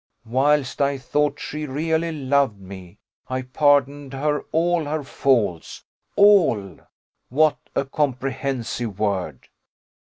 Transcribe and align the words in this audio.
Whilst 0.25 0.81
I 0.81 0.97
thought 0.97 1.39
she 1.39 1.67
really 1.67 2.11
loved 2.11 2.59
me, 2.59 2.97
I 3.27 3.43
pardoned 3.43 4.13
her 4.13 4.41
all 4.51 4.85
her 4.85 5.03
faults 5.03 5.83
all 6.15 6.79
what 7.29 7.59
a 7.75 7.85
comprehensive 7.85 8.97
word! 8.97 9.47